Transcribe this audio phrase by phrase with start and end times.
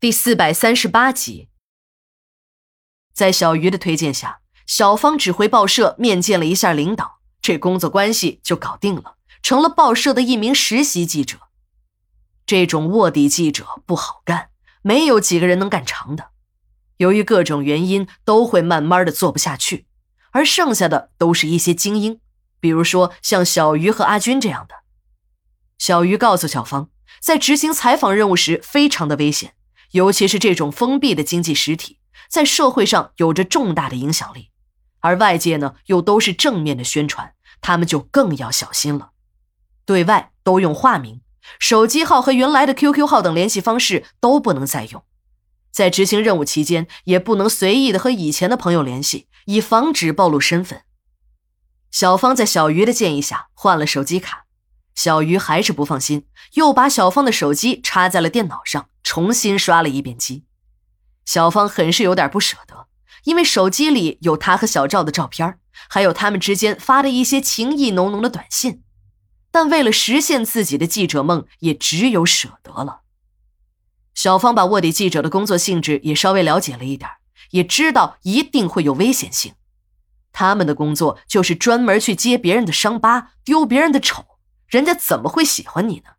[0.00, 1.50] 第四百三十八集，
[3.12, 11.36] 在小鱼的推荐下，小芳只回报社面见了一下领导，这工作关系就搞定了，成了报社的一名实习记者。
[12.46, 14.48] 这种卧底记者不好干，
[14.80, 16.30] 没有几个人能干长的。
[16.96, 19.86] 由于各种原因，都会慢慢的做不下去，
[20.30, 22.18] 而剩下的都是一些精英，
[22.58, 24.76] 比如说像小鱼和阿军这样的。
[25.76, 26.88] 小鱼告诉小芳，
[27.20, 29.54] 在执行采访任务时非常的危险。
[29.92, 31.98] 尤其是这种封闭的经济实体，
[32.28, 34.50] 在社会上有着重大的影响力，
[35.00, 39.10] 而外界呢又都是正面的宣传，他们就更要小心了。
[39.84, 41.20] 对外都用化名，
[41.58, 45.02] 手机号和原来的 QQ 号等联系方式都不能再用。
[45.72, 50.82] 在执行任务期间，也不能随意的和以前的朋友联系，以防止暴露身份。
[51.90, 54.46] 小芳在小鱼的建议下换了手机卡。
[54.94, 60.44] 小鱼还是不放心，又把小芳的手机插在了电脑上，重新刷了一遍机。
[61.24, 62.86] 小芳很是有点不舍得，
[63.24, 65.58] 因为手机里有她和小赵的照片，
[65.88, 68.84] 还有他们之间发的一些情意浓浓的短信。
[69.50, 73.00] 但为了实现自己的记者梦，也只有舍得了。
[74.14, 77.10] 小芳把卧底记者的工作性质也稍微了解了一点，
[77.50, 79.54] 也知道一定会有危险性。
[80.30, 84.24] 他们的工作就是专门去揭别人的伤疤，丢别人的丑。
[84.68, 86.12] 人家怎么会喜欢你呢？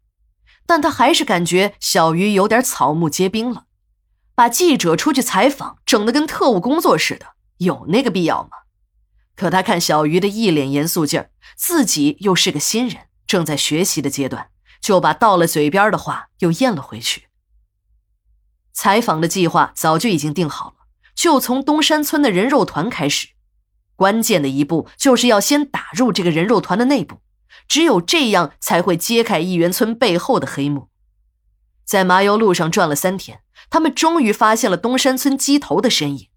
[0.72, 3.66] 但他还是感觉小鱼有点草木皆兵了，
[4.34, 7.26] 把记者出去采访整得跟特务工作似的，
[7.58, 8.50] 有那个必要吗？
[9.36, 14.48] 可他看小鱼的一脸严肃劲儿，自己又是个新人，正在学习的阶段，
[14.80, 17.24] 就把到了嘴边的话又咽了回去。
[18.72, 20.76] 采访的计划早就已经定好了，
[21.14, 23.32] 就从东山村的人肉团开始，
[23.98, 27.20] 关键的一步就是要先打入这个人肉团的内部。
[27.68, 30.90] 只有这样才会揭开一元村背后的黑幕。
[31.86, 36.28] 在麻油路上转了三天，他们终于发现了东山村鸡头的身影。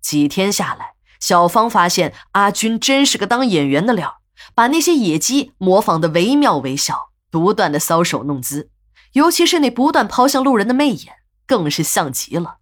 [0.00, 4.20] 几天下来，小芳发现阿军真是个当演员的料，
[4.54, 8.70] 把那些野鸡模仿得惟妙惟肖，不断的搔首弄姿，
[9.12, 11.16] 尤其是那不断抛向路人的媚眼，
[11.46, 12.58] 更是像极了，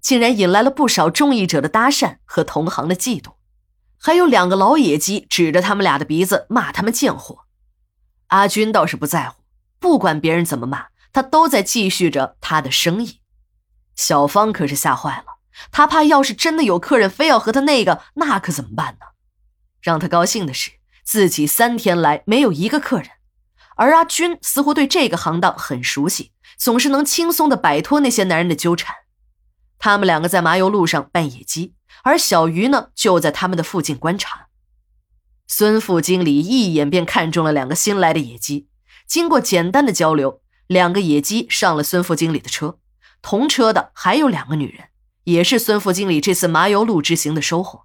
[0.00, 3.32] 竟然引来了不少中意者的搭讪和同行的嫉妒。
[4.00, 7.44] 还有两个老野鸡指着他们俩的鼻子骂他们贱货。
[8.28, 9.42] 阿军倒是不在乎，
[9.78, 13.20] 不管别人怎么骂，他都在继续着他的生意。
[13.96, 15.38] 小芳可是吓坏了，
[15.72, 19.06] 她怕要是真的有客人非要和他那个，那可怎么办呢？
[19.80, 20.72] 让他高兴的是，
[21.02, 23.08] 自己三天来没有一个客人，
[23.76, 28.94] 而阿军似乎对这个行当很熟悉，总是能轻松的摆脱那些男人的纠缠。
[29.78, 34.48] 他们两个在麻油路上扮野鸡，而小鱼呢，就在他们的附近观察。
[35.46, 38.68] 孙副经理一眼便看中了两个新来的野鸡，
[39.06, 42.78] 经过简单的交流，两个野鸡上了孙副经理的车。
[43.22, 44.88] 同车的还有两个女人，
[45.24, 47.84] 也是孙副经理这次麻油路之行的收获。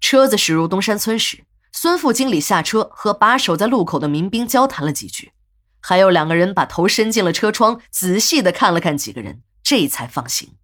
[0.00, 5.32] 车子驶入东山村时，孙副经理下车和把守在路口的民兵交谈了几句，
[5.80, 10.54] 还有两个人把头伸进了车窗，仔细的看了看几个人，这才放行。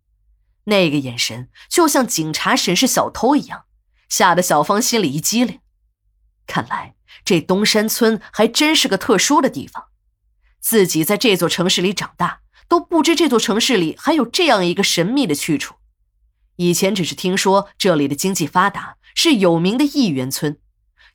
[0.65, 3.65] 那个眼神就像警察审视小偷一样。
[4.09, 5.61] 吓得小芳心里一激灵，
[6.45, 9.85] 看来这东山村还真是个特殊的地方。
[10.59, 15.77] 自己在这座城市里长大，都不知这座城市里还有这样一个神秘的去处。
[16.57, 20.59] 以前只是听说这里的经济发达，是有名的亿元村。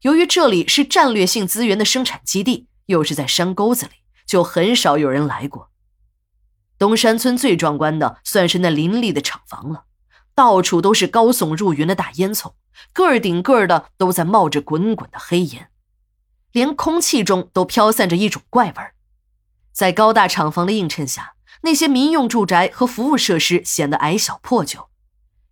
[0.04, 3.92] 由于这里是战略性资源的生产基地，又是在山沟子里，
[4.26, 5.70] 就很少有人来过。
[6.86, 9.86] 东山村最壮观的，算是那林立的厂房了，
[10.36, 12.54] 到处都是高耸入云的大烟囱。
[12.94, 15.72] 个儿顶个儿的都在冒着滚滚的黑烟，
[16.52, 18.94] 连空气中都飘散着一种怪味儿。
[19.74, 24.90] 在高大厂房的映衬下，那些民用住宅和服务设施显得矮小破旧。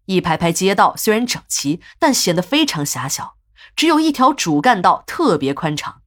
[0.06, 3.38] 一排排街道虽然整齐，但显得非常狭小，
[3.76, 6.04] 只有一条主干道特别宽敞。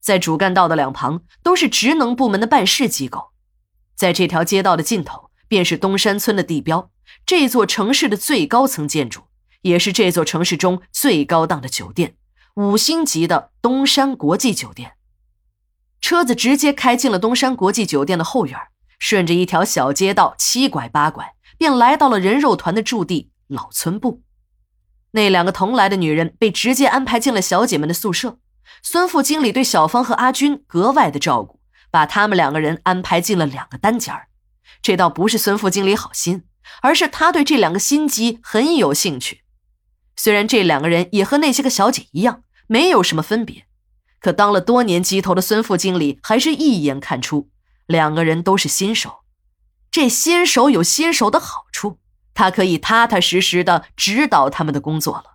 [0.00, 3.33] 在主干道的两旁都是职能部门的办事机构。
[3.94, 6.90] 在这条街道的尽头，便是东山村的地标，
[7.24, 9.22] 这座城市的最高层建筑。
[9.62, 12.16] 也是这座城市中最高档的酒店，
[12.56, 14.92] 五星级的东山国际酒店。
[16.02, 18.58] 车子直接开进了东山国际酒店的后院，
[18.98, 24.22] 顺着一条小街道七拐八拐，便来到了人肉团的驻地老村部。
[25.12, 28.38] 那两个同来的女人被直接安排进了小姐们的宿舍。
[28.82, 31.53] 孙副经理对小芳和阿军格外的照顾，
[31.94, 34.26] 把他们两个人安排进了两个单间儿。
[34.82, 36.42] 这倒不是孙副经理好心，
[36.82, 39.42] 而是他对这两个心机很有兴趣。
[40.16, 43.66] 虽然这两个人也和那些个小姐一样，没有什么分别，
[44.18, 47.48] 可当了多年鸡头的孙副经理还是一眼看出，
[47.86, 49.20] 两个人都是新手。
[49.92, 52.00] 这新手有新手的好处，
[52.34, 55.33] 他可以踏踏实实的指导他们的工作了。